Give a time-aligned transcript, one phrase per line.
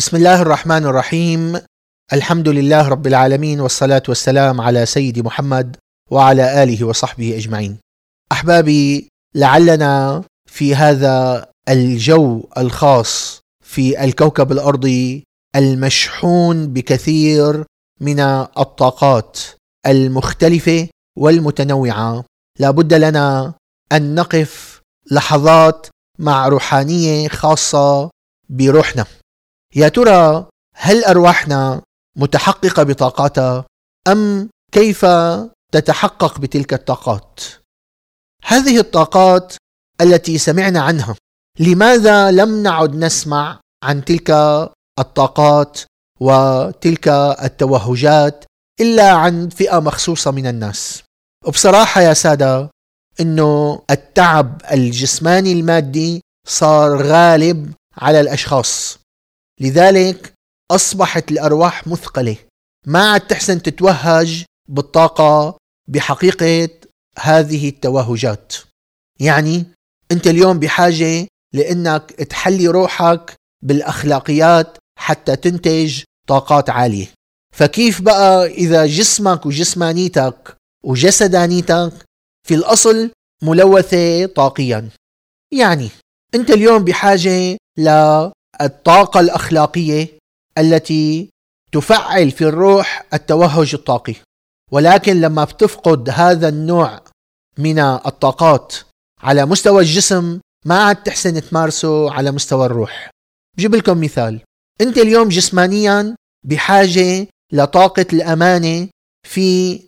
[0.00, 1.60] بسم الله الرحمن الرحيم
[2.12, 5.76] الحمد لله رب العالمين والصلاه والسلام على سيد محمد
[6.10, 7.78] وعلى اله وصحبه اجمعين.
[8.32, 15.24] احبابي لعلنا في هذا الجو الخاص في الكوكب الارضي
[15.56, 17.64] المشحون بكثير
[18.00, 18.20] من
[18.58, 19.38] الطاقات
[19.86, 22.24] المختلفه والمتنوعه
[22.58, 23.54] لابد لنا
[23.92, 24.80] ان نقف
[25.10, 25.86] لحظات
[26.18, 28.10] مع روحانيه خاصه
[28.48, 29.06] بروحنا
[29.76, 31.82] يا ترى هل أرواحنا
[32.16, 33.64] متحققة بطاقاتها
[34.08, 35.06] أم كيف
[35.72, 37.40] تتحقق بتلك الطاقات؟
[38.44, 39.54] هذه الطاقات
[40.00, 41.14] التي سمعنا عنها
[41.58, 44.30] لماذا لم نعد نسمع عن تلك
[44.98, 45.80] الطاقات
[46.20, 47.08] وتلك
[47.42, 48.44] التوهجات
[48.80, 51.02] إلا عن فئة مخصوصة من الناس؟
[51.46, 52.70] وبصراحة يا سادة
[53.20, 58.99] إنه التعب الجسماني المادي صار غالب على الأشخاص.
[59.60, 60.32] لذلك
[60.70, 62.36] أصبحت الأرواح مثقلة.
[62.86, 65.56] ما عاد تحسن تتوهج بالطاقة
[65.88, 66.68] بحقيقة
[67.18, 68.54] هذه التوهجات.
[69.20, 69.64] يعني
[70.12, 77.06] أنت اليوم بحاجة لأنك تحلي روحك بالأخلاقيات حتى تنتج طاقات عالية.
[77.54, 81.92] فكيف بقى إذا جسمك وجسمانيتك وجسدانيتك
[82.48, 83.10] في الأصل
[83.42, 84.88] ملوثة طاقيا؟
[85.52, 85.88] يعني
[86.34, 87.56] أنت اليوم بحاجة
[88.62, 90.08] للطاقه الأخلاقية
[90.58, 91.30] التي
[91.72, 94.14] تفعل في الروح التوهج الطاقي.
[94.72, 97.00] ولكن لما بتفقد هذا النوع
[97.58, 98.74] من الطاقات
[99.22, 103.10] على مستوى الجسم ما عاد تحسن تمارسه على مستوى الروح.
[103.56, 104.40] بجيب لكم مثال.
[104.80, 108.88] أنت اليوم جسمانيا بحاجة لطاقة الأمانة
[109.28, 109.80] في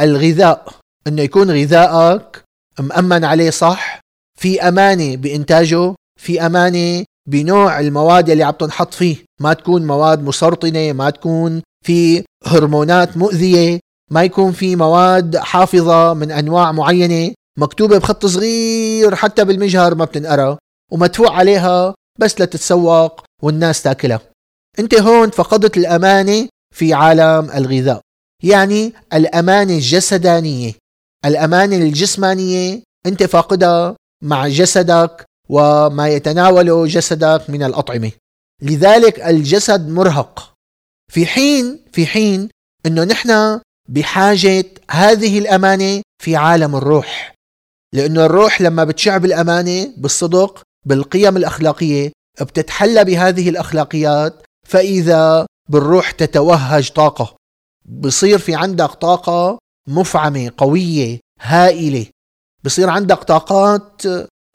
[0.00, 0.78] الغذاء.
[1.06, 2.44] إنه يكون غذائك
[2.80, 4.00] مأمن عليه صح
[4.38, 9.16] في أمانة بإنتاجه في أمانة بنوع المواد اللي عم تنحط فيه.
[9.40, 13.80] ما تكون مواد مسرطنة ما تكون في هرمونات مؤذية
[14.10, 20.58] ما يكون في مواد حافظة من أنواع معينة مكتوبة بخط صغير حتى بالمجهر ما بتنقرأ
[20.92, 24.20] ومدفوع عليها بس لتتسوق والناس تاكلها.
[24.78, 28.00] انت هون فقدت الأمانة في عالم الغذاء.
[28.42, 30.72] يعني الأمانة الجسدانية.
[31.24, 38.12] الأمانة الجسمانية انت فاقدها مع جسدك وما يتناوله جسدك من الأطعمة.
[38.62, 40.52] لذلك الجسد مرهق.
[41.12, 42.48] في حين في حين
[42.86, 47.34] إنه نحن بحاجة هذه الأمانة في عالم الروح.
[47.94, 57.36] لأنه الروح لما بتشع بالأمانة بالصدق بالقيم الأخلاقية بتتحلى بهذه الأخلاقيات فإذا بالروح تتوهج طاقة.
[57.84, 59.58] بصير في عندك طاقة
[59.88, 62.06] مفعمة قوية هائلة.
[62.64, 64.02] بصير عندك طاقات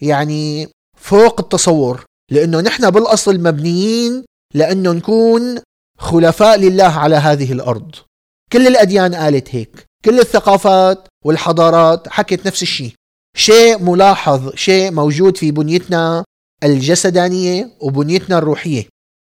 [0.00, 0.68] يعني
[1.00, 4.24] فوق التصور لأنه نحن بالأصل مبنيين
[4.54, 5.58] لأنه نكون
[5.98, 7.94] خلفاء لله على هذه الأرض.
[8.52, 9.84] كل الأديان قالت هيك.
[10.04, 12.92] كل الثقافات والحضارات حكت نفس الشيء.
[13.36, 16.24] شيء ملاحظ شيء موجود في بنيتنا
[16.64, 18.86] الجسدانية وبنيتنا الروحية.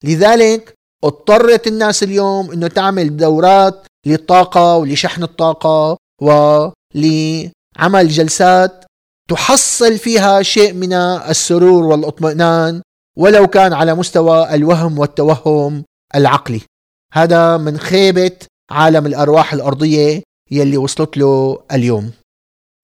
[0.03, 6.73] لذلك اضطرت الناس اليوم إنه تعمل دورات للطاقة ولشحن الطاقة ولعمل
[8.07, 8.85] جلسات
[9.29, 12.81] تحصل فيها شيء من السرور والإطمئنان
[13.17, 15.83] ولو كان على مستوى الوهم والتوهم
[16.15, 16.61] العقلي.
[17.13, 18.37] هذا من خيبة
[18.71, 22.11] عالم الأرواح الأرضية يلي وصلت له اليوم.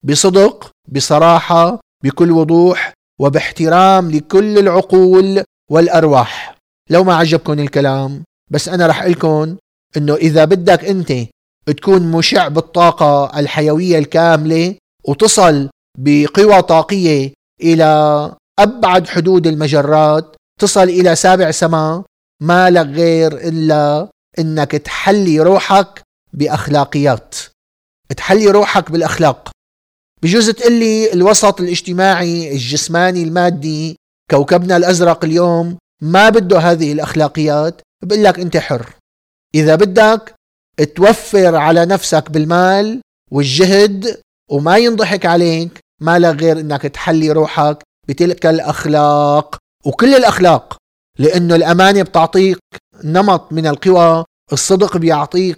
[0.04, 6.56] بصدق بصراحة بكل وضوح وباحترام لكل العقول والأرواح.
[6.90, 9.56] لو ما عجبكم الكلام بس أنا رح لكم
[9.96, 11.12] إنه إذا بدك أنت
[11.66, 14.74] تكون مشع بالطاقة الحيوية الكاملة
[15.04, 15.68] وتصل
[15.98, 22.02] بقوى طاقية إلى أبعد حدود المجرات تصل إلى سابع سماء
[22.42, 27.34] ما لك غير إلا إنك تحلي روحك بأخلاقيات.
[28.16, 29.50] تحلي روحك بالأخلاق.
[30.22, 33.96] بجوز تقلي الوسط الاجتماعي الجسماني المادي
[34.30, 38.94] كوكبنا الأزرق اليوم ما بده هذه الأخلاقيات بقول لك أنت حر.
[39.54, 40.34] إذا بدك
[40.96, 43.00] توفر على نفسك بالمال
[43.30, 44.20] والجهد
[44.50, 50.76] وما ينضحك عليك ما لك غير إنك تحلي روحك بتلك الأخلاق وكل الأخلاق
[51.18, 52.58] لأنه الأمانة بتعطيك
[53.04, 55.56] نمط من القوى الصدق بيعطيك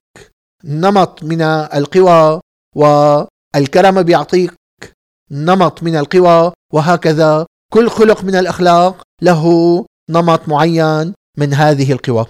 [0.65, 2.41] نمط من القوى
[2.77, 4.55] والكرم بيعطيك
[5.31, 9.45] نمط من القوى وهكذا كل خلق من الأخلاق له
[10.11, 12.27] نمط معين من هذه القوى.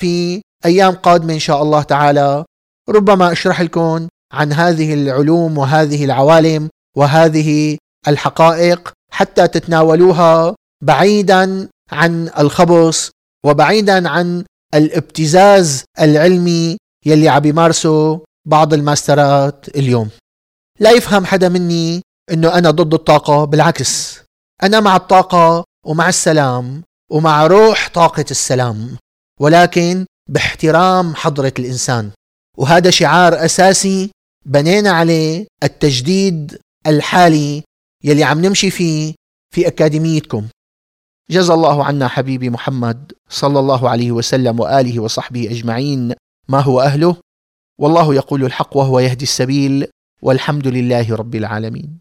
[0.00, 2.44] في أيام قادمة إن شاء الله تعالى
[2.88, 7.78] ربما أشرح لكم عن هذه العلوم وهذه العوالم وهذه
[8.08, 10.54] الحقائق حتى تتناولوها
[10.84, 13.10] بعيدا عن الخبص
[13.46, 14.44] وبعيدا عن
[14.74, 16.76] الابتزاز العلمي
[17.06, 20.10] يلي عم يمارسه بعض الماسترات اليوم.
[20.80, 22.02] لا يفهم حدا مني
[22.32, 24.20] إنه أنا ضد الطاقة بالعكس.
[24.62, 28.96] أنا مع الطاقة ومع السلام ومع روح طاقة السلام
[29.40, 32.10] ولكن باحترام حضرة الإنسان.
[32.58, 34.10] وهذا شعار أساسي
[34.46, 37.62] بنينا عليه التجديد الحالي
[38.04, 39.14] يلي عم نمشي فيه
[39.54, 40.48] في أكاديميتكم.
[41.30, 46.12] جزا الله عنا حبيبي محمد صلى الله عليه وسلم وآله وصحبه أجمعين.
[46.48, 47.16] ما هو أهله؟
[47.78, 49.86] والله يقول الحق وهو يهدي السبيل.
[50.22, 51.98] والحمد لله رب العالمين.